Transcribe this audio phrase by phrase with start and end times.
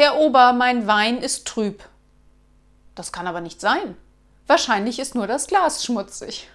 [0.00, 1.84] Herr Ober, mein Wein ist trüb.
[2.94, 3.98] Das kann aber nicht sein.
[4.46, 6.48] Wahrscheinlich ist nur das Glas schmutzig.